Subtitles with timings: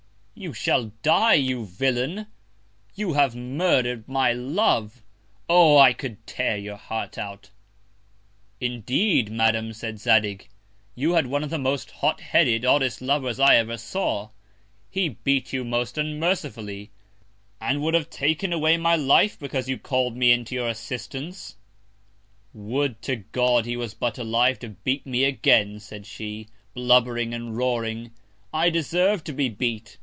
[0.33, 2.25] You shall die, you Villain!
[2.95, 5.03] You have murder'd my Love.
[5.47, 5.77] Oh!
[5.77, 7.51] I could tear your Heart out.
[8.59, 10.49] Indeed, Madam, said Zadig,
[10.95, 14.29] you had one of the most hot headed, oddest Lovers I ever saw.
[14.89, 16.89] He beat you most unmercifully,
[17.59, 21.55] and would have taken away my Life because you call'd me in to your Assistance.
[22.51, 27.55] Would to God he was but alive to beat me again, said she, blubbering and
[27.55, 28.09] roaring;
[28.51, 29.99] I deserv'd to be beat.